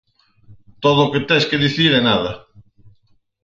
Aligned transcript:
Todo 0.83 0.99
o 1.03 1.11
que 1.11 1.25
tes 1.29 1.47
que 1.49 1.61
dicir 1.65 1.91
e 1.99 2.01
nada. 2.09 2.31